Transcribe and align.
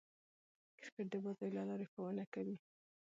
کرکټ 0.79 1.07
د 1.11 1.15
بازيو 1.23 1.55
له 1.57 1.63
لاري 1.69 1.85
ښوونه 1.91 2.23
کوي. 2.33 2.55